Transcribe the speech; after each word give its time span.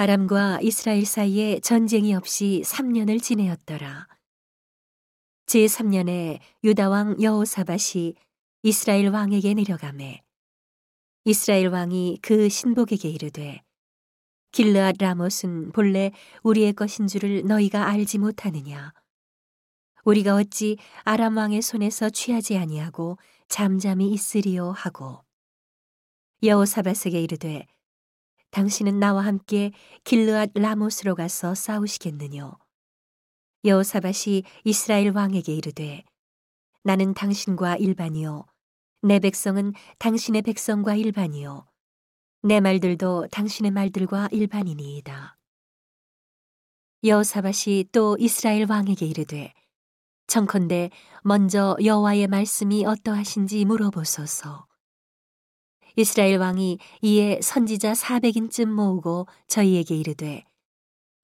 아람과 0.00 0.60
이스라엘 0.62 1.04
사이에 1.04 1.58
전쟁이 1.58 2.14
없이 2.14 2.62
3년을 2.64 3.20
지내었더라. 3.20 4.06
제3년에 5.46 6.38
유다 6.62 6.88
왕 6.88 7.20
여호사밧이 7.20 8.14
이스라엘 8.62 9.08
왕에게 9.08 9.54
내려가매 9.54 10.22
이스라엘 11.24 11.66
왕이 11.66 12.20
그 12.22 12.48
신복에게 12.48 13.08
이르되 13.08 13.60
길르앗 14.52 14.94
라못은 15.00 15.72
본래 15.72 16.12
우리의 16.44 16.74
것인 16.74 17.08
줄을 17.08 17.44
너희가 17.44 17.88
알지 17.88 18.18
못하느냐 18.18 18.92
우리가 20.04 20.36
어찌 20.36 20.76
아람 21.02 21.36
왕의 21.36 21.60
손에서 21.60 22.08
취하지 22.08 22.56
아니하고 22.56 23.18
잠잠히 23.48 24.12
있으리요 24.12 24.70
하고 24.70 25.24
여호사밧에게 26.44 27.20
이르되 27.20 27.66
당신은 28.50 28.98
나와 28.98 29.24
함께 29.24 29.72
길르앗 30.04 30.50
라못으로 30.54 31.14
가서 31.14 31.54
싸우시겠느뇨 31.54 32.58
여호사밧이 33.64 34.44
이스라엘 34.64 35.10
왕에게 35.10 35.54
이르되 35.54 36.04
나는 36.84 37.12
당신과 37.14 37.76
일반이요 37.76 38.46
내 39.02 39.18
백성은 39.18 39.74
당신의 39.98 40.42
백성과 40.42 40.94
일반이요 40.94 41.66
내 42.42 42.60
말들도 42.60 43.26
당신의 43.32 43.72
말들과 43.72 44.28
일반이니이다. 44.30 45.36
여호사밧이 47.02 47.86
또 47.90 48.16
이스라엘 48.20 48.70
왕에게 48.70 49.06
이르되 49.06 49.52
청컨대 50.28 50.90
먼저 51.22 51.76
여호와의 51.82 52.28
말씀이 52.28 52.84
어떠하신지 52.86 53.64
물어보소서. 53.64 54.67
이스라엘 55.98 56.38
왕이 56.38 56.78
이에 57.02 57.40
선지자 57.42 57.94
400인쯤 57.94 58.66
모으고 58.66 59.26
저희에게 59.48 59.96
이르되 59.96 60.44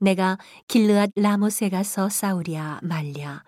내가 0.01 0.37
길르앗 0.67 1.13
라못에 1.15 1.69
가서 1.71 2.09
싸우랴 2.09 2.81
말랴. 2.83 3.45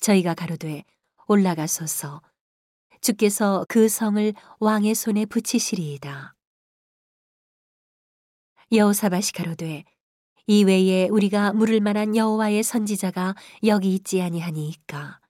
저희가 0.00 0.34
가로되 0.34 0.82
올라가소서. 1.28 2.22
주께서 3.00 3.64
그 3.68 3.88
성을 3.88 4.34
왕의 4.58 4.96
손에 4.96 5.26
붙이시리이다. 5.26 6.34
여호사밧이 8.72 9.30
가로되 9.32 9.84
이 10.48 10.64
외에 10.64 11.08
우리가 11.08 11.52
물을 11.52 11.78
만한 11.78 12.16
여호와의 12.16 12.64
선지자가 12.64 13.36
여기 13.66 13.94
있지 13.94 14.20
아니하니이까? 14.20 15.20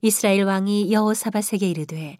이스라엘 0.00 0.44
왕이 0.44 0.90
여호사밧에게 0.90 1.68
이르되 1.68 2.16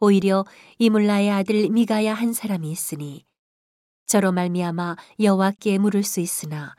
오히려 0.00 0.44
이물라의 0.78 1.30
아들 1.30 1.68
미가야 1.68 2.14
한 2.14 2.32
사람이 2.32 2.70
있으니 2.70 3.24
저로 4.06 4.32
말미암아 4.32 4.96
여호와께 5.20 5.78
물을 5.78 6.02
수 6.02 6.20
있으나 6.20 6.74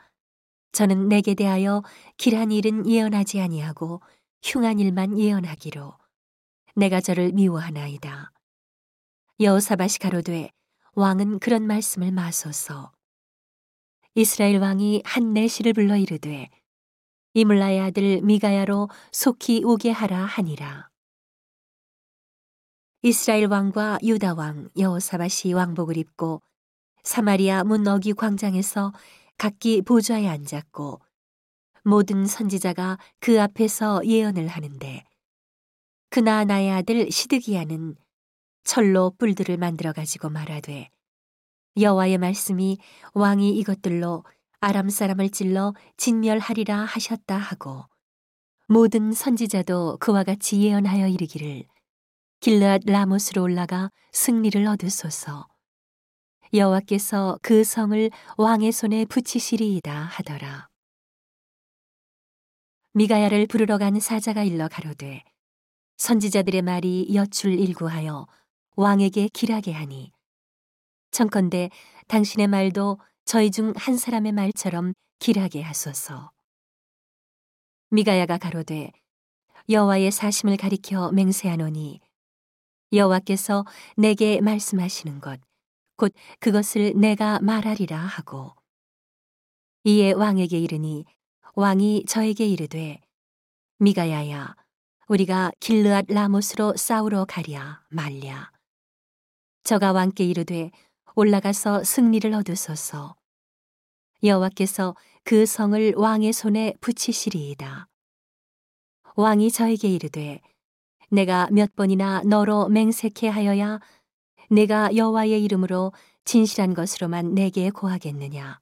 저는 0.72 1.08
내게 1.08 1.34
대하여 1.34 1.82
길한 2.18 2.52
일은 2.52 2.86
예언하지 2.88 3.40
아니하고 3.40 4.02
흉한 4.42 4.78
일만 4.78 5.18
예언하기로 5.18 5.96
내가 6.76 7.00
저를 7.00 7.32
미워하나이다. 7.32 8.30
여호사밧이 9.40 9.98
가로되 10.00 10.50
왕은 10.92 11.38
그런 11.38 11.66
말씀을 11.66 12.12
마소서. 12.12 12.92
이스라엘 14.14 14.58
왕이 14.58 15.02
한 15.04 15.32
내시를 15.32 15.72
불러 15.72 15.96
이르되 15.96 16.48
이물라의 17.34 17.80
아들 17.80 18.20
미가야로 18.22 18.88
속히 19.12 19.62
오게 19.64 19.90
하라 19.90 20.24
하니라. 20.24 20.90
이스라엘 23.06 23.46
왕과 23.46 24.00
유다 24.02 24.34
왕 24.34 24.68
여호사밧이 24.76 25.52
왕복을 25.52 25.96
입고 25.96 26.42
사마리아 27.04 27.62
문 27.62 27.86
어기 27.86 28.14
광장에서 28.14 28.92
각기 29.38 29.80
보좌에 29.80 30.26
앉았고 30.26 31.00
모든 31.84 32.26
선지자가 32.26 32.98
그 33.20 33.40
앞에서 33.40 34.04
예언을 34.04 34.48
하는데 34.48 35.04
그나 36.10 36.42
나의 36.42 36.72
아들 36.72 37.08
시드기야는 37.08 37.94
철로 38.64 39.12
뿔들을 39.18 39.56
만들어 39.56 39.92
가지고 39.92 40.28
말하되 40.28 40.90
여호와의 41.80 42.18
말씀이 42.18 42.76
왕이 43.14 43.56
이것들로 43.56 44.24
아람 44.58 44.88
사람을 44.88 45.30
찔러 45.30 45.74
진멸하리라 45.96 46.76
하셨다 46.76 47.36
하고 47.36 47.84
모든 48.66 49.12
선지자도 49.12 49.98
그와 50.00 50.24
같이 50.24 50.60
예언하여 50.60 51.06
이르기를 51.06 51.66
길르앗 52.40 52.82
라못으로 52.84 53.42
올라가 53.42 53.90
승리를 54.12 54.64
얻으소서 54.66 55.46
여호와께서 56.54 57.38
그 57.42 57.64
성을 57.64 58.10
왕의 58.36 58.72
손에 58.72 59.04
붙이시리이다 59.06 59.92
하더라. 59.92 60.68
미가야를 62.92 63.46
부르러 63.46 63.78
간 63.78 63.98
사자가 63.98 64.44
일러 64.44 64.68
가로되 64.68 65.24
선지자들의 65.98 66.62
말이 66.62 67.14
여출 67.14 67.58
일구하여 67.58 68.26
왕에게 68.76 69.28
길하게 69.28 69.72
하니 69.72 70.12
청컨대 71.10 71.70
당신의 72.08 72.46
말도 72.48 72.98
저희 73.24 73.50
중 73.50 73.72
한 73.76 73.96
사람의 73.96 74.32
말처럼 74.32 74.92
길하게 75.18 75.62
하소서. 75.62 76.30
미가야가 77.90 78.38
가로되 78.38 78.92
여호와의 79.68 80.10
사심을 80.12 80.56
가리켜 80.56 81.10
맹세하노니 81.12 82.00
여호와께서 82.92 83.64
내게 83.96 84.40
말씀하시는 84.40 85.20
것 85.20 85.40
곧 85.96 86.12
그것을 86.40 86.92
내가 86.96 87.40
말하리라 87.40 87.98
하고. 87.98 88.52
이에 89.84 90.12
왕에게 90.12 90.58
이르니 90.58 91.04
왕이 91.54 92.04
저에게 92.06 92.46
이르되 92.46 93.00
미가야야 93.78 94.56
우리가 95.08 95.52
길르앗 95.60 96.06
라못으로 96.08 96.76
싸우러 96.76 97.24
가랴 97.24 97.82
말랴. 97.88 98.52
저가 99.64 99.92
왕께 99.92 100.24
이르되 100.24 100.70
올라가서 101.14 101.84
승리를 101.84 102.32
얻으소서. 102.34 103.16
여호와께서 104.22 104.96
그 105.24 105.46
성을 105.46 105.94
왕의 105.96 106.32
손에 106.32 106.74
붙이시리이다. 106.80 107.88
왕이 109.16 109.50
저에게 109.50 109.88
이르되 109.88 110.40
내가 111.10 111.48
몇 111.50 111.74
번이나 111.74 112.22
너로 112.24 112.68
맹세케 112.68 113.28
하여야 113.28 113.80
내가 114.50 114.94
여호와의 114.94 115.42
이름으로 115.44 115.92
진실한 116.24 116.74
것으로만 116.74 117.34
내게 117.34 117.70
고하겠느냐 117.70 118.60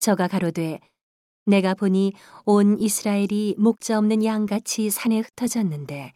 저가 0.00 0.28
가로되 0.28 0.80
내가 1.46 1.74
보니 1.74 2.12
온 2.44 2.78
이스라엘이 2.78 3.56
목자 3.58 3.98
없는 3.98 4.24
양같이 4.24 4.90
산에 4.90 5.20
흩어졌는데 5.20 6.12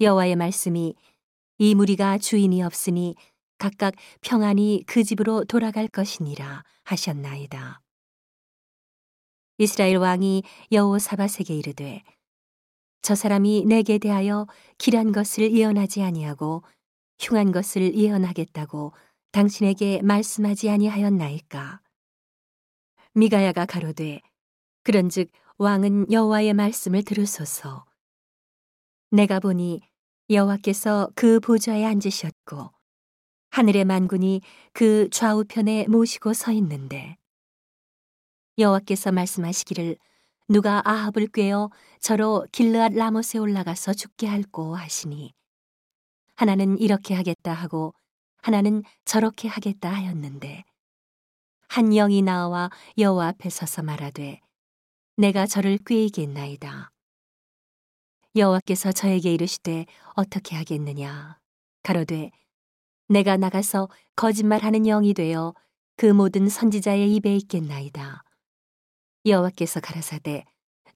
여호와의 0.00 0.36
말씀이 0.36 0.94
이 1.58 1.74
무리가 1.74 2.16
주인이 2.18 2.62
없으니 2.62 3.16
각각 3.58 3.94
평안히 4.22 4.82
그 4.86 5.04
집으로 5.04 5.44
돌아갈 5.44 5.86
것이니라 5.88 6.64
하셨나이다. 6.84 7.82
이스라엘 9.58 9.98
왕이 9.98 10.42
여호사밧에게 10.72 11.54
이르되 11.54 12.02
저 13.02 13.14
사람이 13.14 13.64
내게 13.66 13.98
대하여 13.98 14.46
길한 14.78 15.12
것을 15.12 15.52
예언하지 15.52 16.02
아니하고 16.02 16.62
흉한 17.18 17.52
것을 17.52 17.94
예언하겠다고 17.94 18.92
당신에게 19.32 20.02
말씀하지 20.02 20.70
아니하였나이까? 20.70 21.80
미가야가 23.14 23.66
가로되 23.66 24.20
그런즉 24.82 25.30
왕은 25.58 26.10
여호와의 26.10 26.54
말씀을 26.54 27.02
들으소서. 27.02 27.84
내가 29.10 29.40
보니 29.40 29.80
여호와께서 30.30 31.10
그 31.14 31.40
보좌에 31.40 31.84
앉으셨고 31.84 32.70
하늘의 33.50 33.84
만군이 33.84 34.40
그 34.72 35.08
좌우편에 35.10 35.86
모시고 35.88 36.32
서 36.32 36.52
있는데 36.52 37.16
여호와께서 38.58 39.10
말씀하시기를 39.10 39.96
누가 40.50 40.82
아합을 40.84 41.28
꾀어 41.28 41.70
저로 42.00 42.44
길르앗 42.50 42.94
라못에 42.94 43.38
올라가서 43.38 43.94
죽게 43.94 44.26
할꼬 44.26 44.74
하시니 44.74 45.32
하나는 46.34 46.76
이렇게 46.80 47.14
하겠다 47.14 47.52
하고 47.52 47.94
하나는 48.42 48.82
저렇게 49.04 49.46
하겠다 49.46 49.92
하였는데 49.92 50.64
한 51.68 51.90
영이 51.90 52.22
나와 52.22 52.68
여호와 52.98 53.28
앞에 53.28 53.48
서서 53.48 53.84
말하되 53.84 54.40
내가 55.16 55.46
저를 55.46 55.78
꾀이겠나이다. 55.86 56.90
여호와께서 58.34 58.90
저에게 58.90 59.32
이르시되 59.32 59.86
어떻게 60.16 60.56
하겠느냐 60.56 61.38
가로되 61.84 62.32
내가 63.06 63.36
나가서 63.36 63.88
거짓말하는 64.16 64.82
영이 64.82 65.14
되어 65.14 65.54
그 65.96 66.06
모든 66.06 66.48
선지자의 66.48 67.14
입에 67.14 67.36
있겠나이다. 67.36 68.24
여호와께서 69.26 69.80
가라사대 69.80 70.44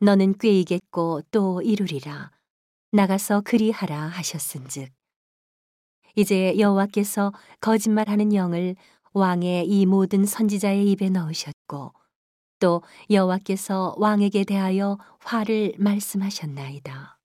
너는 0.01 0.39
꾀이겠고 0.39 1.23
또 1.31 1.61
이루리라. 1.61 2.31
나가서 2.93 3.43
그리하라 3.43 4.01
하셨은즉 4.01 4.91
이제 6.17 6.59
여호와께서 6.59 7.33
거짓말하는 7.61 8.33
영을 8.35 8.77
왕의 9.13 9.69
이 9.69 9.85
모든 9.85 10.25
선지자의 10.25 10.91
입에 10.93 11.11
넣으셨고 11.11 11.93
또 12.61 12.83
여호와께서 13.11 13.97
왕에게 13.99 14.45
대하여 14.45 14.97
화를 15.21 15.75
말씀하셨나이다. 15.79 17.19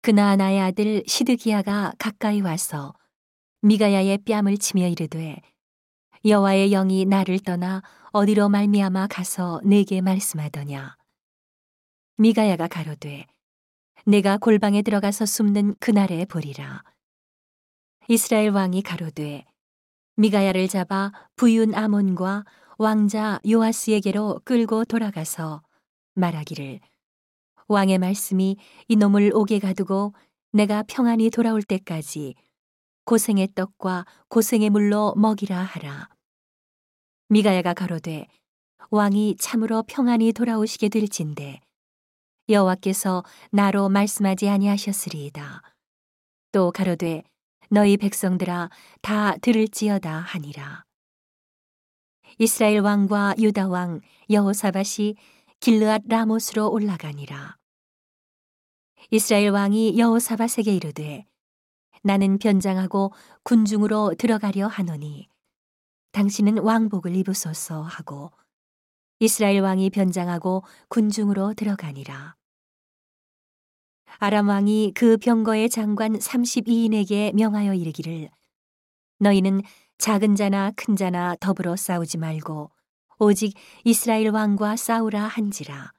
그나나의 0.00 0.60
아들 0.60 1.04
시드기야가 1.06 1.92
가까이 1.98 2.40
와서 2.40 2.94
미가야의 3.60 4.18
뺨을 4.24 4.56
치며 4.56 4.88
이르되 4.88 5.36
여호와의 6.24 6.70
영이 6.70 7.04
나를 7.04 7.40
떠나 7.40 7.82
어디로 8.12 8.48
말미암아 8.48 9.08
가서 9.08 9.60
내게 9.64 10.00
말씀하더냐 10.00 10.96
미가야가 12.16 12.68
가로되 12.68 13.26
내가 14.06 14.38
골방에 14.38 14.82
들어가서 14.82 15.26
숨는 15.26 15.74
그날에 15.78 16.24
보리라 16.24 16.82
이스라엘 18.08 18.50
왕이 18.50 18.82
가로되 18.82 19.44
미가야를 20.16 20.68
잡아 20.68 21.12
부윤 21.36 21.74
아몬과 21.74 22.44
왕자 22.78 23.38
요아스에게로 23.48 24.40
끌고 24.44 24.84
돌아가서 24.84 25.62
말하기를 26.14 26.80
왕의 27.68 27.98
말씀이 27.98 28.56
이놈을 28.88 29.32
옥에 29.34 29.58
가두고 29.58 30.14
내가 30.52 30.82
평안히 30.88 31.28
돌아올 31.28 31.62
때까지 31.62 32.34
고생의 33.04 33.48
떡과 33.54 34.06
고생의 34.28 34.70
물로 34.70 35.14
먹이라 35.16 35.56
하라. 35.56 36.08
미가야가 37.30 37.74
가로되 37.74 38.26
왕이 38.90 39.36
참으로 39.38 39.82
평안히 39.86 40.32
돌아오시게 40.32 40.88
될진데 40.88 41.60
여호와께서 42.48 43.22
나로 43.50 43.90
말씀하지 43.90 44.48
아니하셨으리이다. 44.48 45.62
또 46.52 46.72
가로되 46.72 47.22
너희 47.68 47.98
백성들아 47.98 48.70
다 49.02 49.36
들을지어다 49.36 50.10
하니라. 50.10 50.84
이스라엘 52.38 52.80
왕과 52.80 53.34
유다 53.38 53.68
왕 53.68 54.00
여호사밧이 54.30 55.16
길르앗 55.60 56.04
라못으로 56.08 56.70
올라가니라. 56.70 57.56
이스라엘 59.10 59.50
왕이 59.50 59.98
여호사밧에게 59.98 60.74
이르되 60.74 61.26
나는 62.02 62.38
변장하고 62.38 63.12
군중으로 63.42 64.14
들어가려 64.16 64.66
하노니 64.66 65.28
당신은 66.18 66.58
왕복을 66.58 67.14
입으소서 67.14 67.80
하고 67.80 68.32
이스라엘 69.20 69.60
왕이 69.60 69.90
변장하고 69.90 70.64
군중으로 70.88 71.54
들어가니라. 71.54 72.34
아람 74.18 74.48
왕이 74.48 74.94
그 74.96 75.16
병거의 75.16 75.70
장관 75.70 76.18
32인에게 76.18 77.32
명하여 77.36 77.72
이르기를 77.72 78.30
너희는 79.20 79.62
작은 79.98 80.34
자나 80.34 80.72
큰 80.74 80.96
자나 80.96 81.36
더불어 81.38 81.76
싸우지 81.76 82.18
말고 82.18 82.72
오직 83.20 83.54
이스라엘 83.84 84.30
왕과 84.30 84.74
싸우라 84.74 85.22
한지라. 85.22 85.92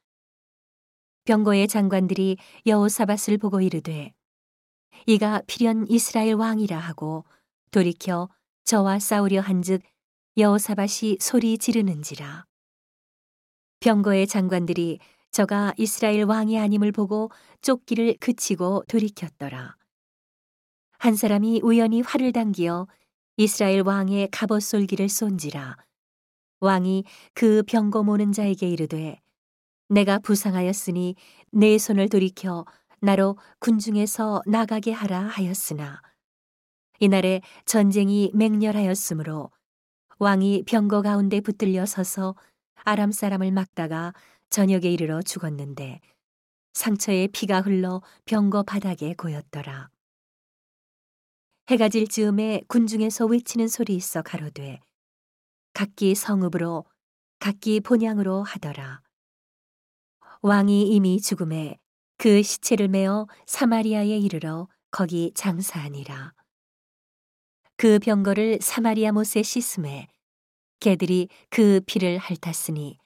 병거의 1.24 1.69
장관들이 1.69 2.36
여호사밧을 2.66 3.38
보고 3.38 3.62
이르되 3.62 4.13
이가 5.06 5.44
필연 5.48 5.86
이스라엘 5.88 6.33
왕이라 6.33 6.77
하고 6.77 7.24
돌이켜 7.71 8.27
저와 8.66 9.00
싸우려 9.00 9.39
한즉 9.39 9.81
여호사밧이 10.40 11.18
소리 11.20 11.58
지르는지라. 11.58 12.46
병거의 13.82 14.26
장관들이 14.26 15.00
저가 15.32 15.74
이스라엘 15.76 16.24
왕이 16.24 16.58
아님을 16.58 16.94
보고 16.94 17.30
쫓기를 17.62 18.16
그치고 18.22 18.84
돌이켰더라. 18.88 19.76
한 20.98 21.16
사람이 21.16 21.60
우연히 21.62 22.00
활을 22.00 22.32
당기어 22.32 22.88
이스라엘 23.36 23.82
왕의 23.82 24.30
갑옷 24.32 24.64
솔기를 24.64 25.10
쏜지라 25.10 25.76
왕이 26.62 27.04
그 27.34 27.62
병거 27.68 28.04
모는 28.04 28.32
자에게 28.32 28.70
이르되 28.70 29.20
내가 29.90 30.20
부상하였으니 30.20 31.16
내 31.52 31.78
손을 31.78 32.08
돌이켜 32.08 32.66
나로 33.02 33.38
군중에서 33.60 34.42
나가게 34.46 34.94
하라 34.94 35.20
하였으나 35.20 36.02
이날에 37.00 37.42
전쟁이 37.66 38.32
맹렬하였으므로 38.34 39.52
왕이 40.21 40.63
병거 40.68 41.01
가운데 41.01 41.39
붙들려 41.39 41.86
서서 41.86 42.36
아람 42.83 43.10
사람을 43.13 43.51
막다가 43.51 44.13
저녁에 44.50 44.89
이르러 44.89 45.21
죽었는데 45.21 46.01
상처에 46.74 47.27
피가 47.27 47.62
흘러 47.62 48.01
병거 48.25 48.63
바닥에 48.63 49.13
고였더라. 49.13 49.89
해가 51.69 51.88
질 51.88 52.06
즈음에 52.06 52.63
군중에서 52.68 53.27
외치는 53.27 53.69
소리 53.69 53.95
있어 53.95 54.21
가로되 54.21 54.81
각기 55.74 56.13
성읍으로 56.16 56.83
각기 57.39 57.80
본향으로 57.80 58.44
하더라. 58.44 59.01
왕이 60.42 60.89
이미 60.89 61.21
죽음에 61.21 61.77
그 62.18 62.44
시체를 62.44 62.89
메어 62.89 63.25
사마리아에 63.45 64.18
이르러 64.18 64.68
거기 64.92 65.31
장사하니라. 65.33 66.33
그 67.80 67.98
병거를 67.98 68.60
사마리아 68.62 69.14
못에 69.14 69.42
씻음에 69.42 70.10
개들이 70.81 71.30
그 71.50 71.80
피를 71.86 72.18
핥았으니 72.18 73.00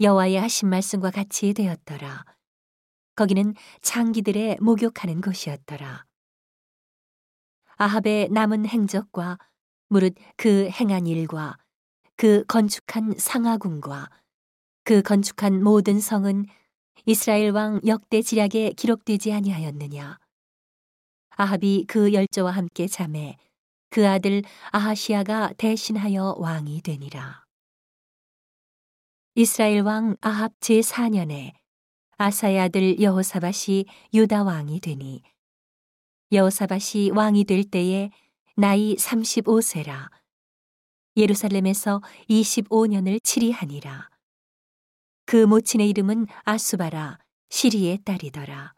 여호와의 0.00 0.40
하신 0.40 0.70
말씀과 0.70 1.10
같이 1.10 1.52
되었더라. 1.52 2.24
거기는 3.14 3.52
장기들의 3.82 4.56
목욕하는 4.62 5.20
곳이었더라. 5.20 6.06
아합의 7.76 8.30
남은 8.30 8.64
행적과 8.64 9.36
무릇 9.90 10.14
그 10.38 10.70
행한 10.70 11.06
일과 11.06 11.58
그 12.16 12.42
건축한 12.46 13.16
상하궁과 13.18 14.08
그 14.84 15.02
건축한 15.02 15.62
모든 15.62 16.00
성은 16.00 16.46
이스라엘 17.04 17.50
왕 17.50 17.82
역대 17.86 18.22
지략에 18.22 18.72
기록되지 18.78 19.34
아니하였느냐. 19.34 20.18
아합이 21.36 21.84
그 21.86 22.14
열조와 22.14 22.52
함께 22.52 22.86
잠에 22.86 23.36
그 23.96 24.06
아들 24.06 24.42
아하시아가 24.72 25.54
대신하여 25.56 26.34
왕이 26.36 26.82
되니라. 26.82 27.46
이스라엘 29.34 29.80
왕 29.80 30.18
아합 30.20 30.52
제4년에 30.60 31.54
아사의 32.18 32.60
아들 32.60 33.00
여호사밧이 33.00 33.86
유다 34.12 34.42
왕이 34.42 34.80
되니 34.80 35.22
여호사밧이 36.30 37.12
왕이 37.12 37.44
될 37.44 37.64
때에 37.64 38.10
나이 38.54 38.96
35세라. 38.96 40.10
예루살렘에서 41.16 42.02
25년을 42.28 43.24
치리하니라. 43.24 44.10
그 45.24 45.46
모친의 45.46 45.88
이름은 45.88 46.26
아수바라, 46.44 47.18
시리의 47.48 48.00
딸이더라. 48.04 48.75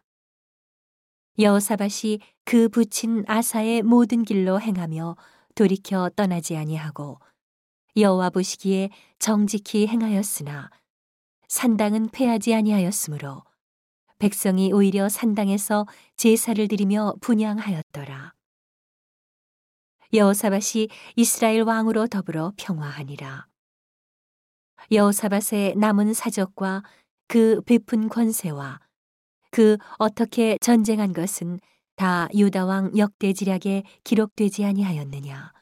여호사밧이 1.39 2.19
그 2.45 2.69
부친 2.69 3.25
아사의 3.29 3.83
모든 3.83 4.25
길로 4.25 4.61
행하며 4.61 5.17
돌이켜 5.55 6.11
떠나지 6.17 6.57
아니하고 6.57 7.21
여호와 7.97 8.31
보시기에 8.31 8.91
정직히 9.21 9.87
행하였으나 9.87 10.71
산당은 11.47 12.09
패하지 12.09 12.55
아니하였으므로 12.55 13.45
백성이 14.19 14.73
오히려 14.73 15.09
산당에서 15.09 15.87
제사를 16.17 16.67
드리며 16.67 17.15
분양하였더라. 17.21 18.35
여호사밧이 20.13 20.89
이스라엘 21.15 21.63
왕으로 21.63 22.09
더불어 22.09 22.53
평화하니라. 22.57 23.47
여호사밧의 24.91 25.77
남은 25.77 26.15
사적과 26.15 26.83
그 27.29 27.61
베푼 27.65 28.09
권세와 28.09 28.81
그 29.51 29.77
어떻게 29.99 30.59
전쟁한 30.61 31.13
것은 31.13 31.61
다 31.97 32.29
유다 32.35 32.65
왕 32.65 32.97
역대지략에 32.97 33.83
기록되지 34.05 34.65
아니하였느냐. 34.65 35.53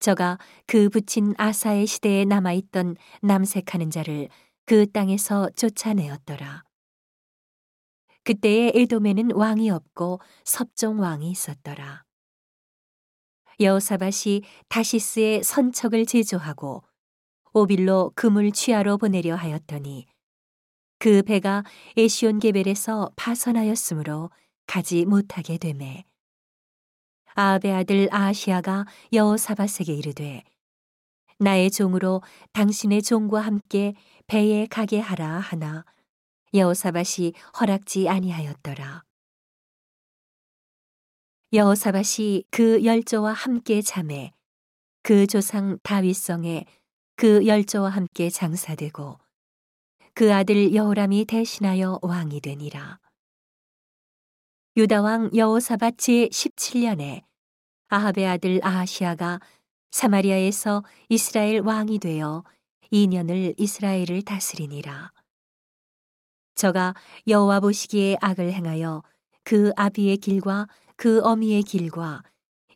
저가 0.00 0.38
그 0.66 0.88
붙인 0.88 1.34
아사의 1.38 1.86
시대에 1.86 2.24
남아있던 2.24 2.96
남색하는 3.22 3.90
자를 3.90 4.28
그 4.66 4.90
땅에서 4.90 5.48
쫓아내었더라. 5.56 6.64
그때의 8.24 8.72
에돔에는 8.74 9.32
왕이 9.32 9.70
없고 9.70 10.20
섭종 10.44 10.98
왕이 11.00 11.30
있었더라. 11.30 12.04
여호사밧이 13.60 14.42
다시스의 14.68 15.44
선척을 15.44 16.06
제조하고 16.06 16.82
오빌로 17.52 18.12
금을 18.16 18.50
취하러 18.50 18.96
보내려 18.96 19.36
하였더니 19.36 20.06
그 21.04 21.20
배가 21.20 21.64
에시온 21.98 22.38
게벨에서 22.38 23.12
파선하였으므로 23.16 24.30
가지 24.66 25.04
못하게 25.04 25.58
되매 25.58 26.06
아합의 27.34 27.74
아들 27.74 28.08
아시아가 28.10 28.86
여호사밧에게 29.12 29.92
이르되 29.92 30.42
나의 31.38 31.70
종으로 31.70 32.22
당신의 32.54 33.02
종과 33.02 33.42
함께 33.42 33.92
배에 34.28 34.66
가게 34.66 34.98
하라 34.98 35.40
하나 35.40 35.84
여호사밧이 36.54 37.34
허락지 37.60 38.08
아니하였더라. 38.08 39.04
여호사밧이 41.52 42.44
그 42.50 42.82
열조와 42.82 43.34
함께 43.34 43.82
잠에 43.82 44.32
그 45.02 45.26
조상 45.26 45.76
다윗성에 45.82 46.64
그 47.16 47.46
열조와 47.46 47.90
함께 47.90 48.30
장사되고 48.30 49.23
그 50.16 50.32
아들 50.32 50.72
여호람이 50.72 51.24
대신하여 51.24 51.98
왕이 52.00 52.40
되니라. 52.40 53.00
유다 54.76 55.02
왕 55.02 55.30
여호사밧 55.34 55.98
제 55.98 56.28
17년에 56.28 57.24
아합의 57.88 58.24
아들 58.24 58.60
아하시아가 58.62 59.40
사마리아에서 59.90 60.84
이스라엘 61.08 61.62
왕이 61.62 61.98
되어 61.98 62.44
2년을 62.92 63.54
이스라엘을 63.58 64.22
다스리니라. 64.22 65.10
저가 66.54 66.94
여호와 67.26 67.58
보시기에 67.58 68.18
악을 68.20 68.52
행하여 68.52 69.02
그 69.42 69.72
아비의 69.74 70.18
길과 70.18 70.68
그 70.94 71.22
어미의 71.22 71.64
길과 71.64 72.22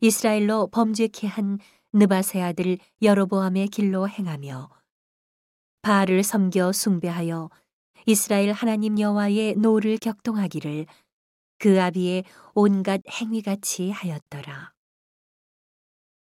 이스라엘로 0.00 0.70
범죄케 0.72 1.28
한 1.28 1.60
느바세 1.92 2.42
아들 2.42 2.78
여로보암의 3.00 3.68
길로 3.68 4.08
행하며 4.08 4.70
바알을 5.82 6.22
섬겨 6.22 6.72
숭배하여 6.72 7.50
이스라엘 8.06 8.52
하나님 8.52 8.98
여호와의 8.98 9.56
노를 9.56 9.98
격동하기를 9.98 10.86
그 11.58 11.82
아비의 11.82 12.24
온갖 12.54 13.00
행위같이 13.08 13.90
하였더라. 13.90 14.77